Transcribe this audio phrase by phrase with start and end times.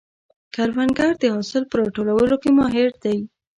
[0.53, 3.17] کروندګر د حاصل په راټولولو کې ماهر دی